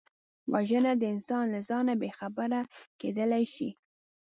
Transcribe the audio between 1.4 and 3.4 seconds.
له ځانه بېخبره کېدل